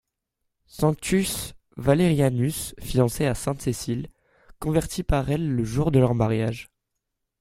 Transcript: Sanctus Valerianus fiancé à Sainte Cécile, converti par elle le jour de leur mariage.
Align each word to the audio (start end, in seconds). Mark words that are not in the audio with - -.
Sanctus 0.65 1.53
Valerianus 1.77 2.73
fiancé 2.79 3.27
à 3.27 3.35
Sainte 3.35 3.61
Cécile, 3.61 4.07
converti 4.57 5.03
par 5.03 5.29
elle 5.29 5.47
le 5.47 5.63
jour 5.63 5.91
de 5.91 5.99
leur 5.99 6.15
mariage. 6.15 6.71